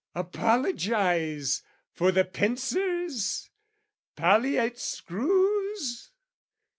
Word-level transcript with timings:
Apologise 0.15 1.61
for 1.93 2.11
the 2.11 2.25
pincers, 2.25 3.51
palliate 4.15 4.79
screws? 4.79 6.09